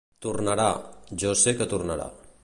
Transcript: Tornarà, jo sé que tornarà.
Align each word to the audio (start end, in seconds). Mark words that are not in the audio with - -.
Tornarà, 0.25 0.65
jo 1.25 1.33
sé 1.43 1.53
que 1.61 1.69
tornarà. 1.75 2.09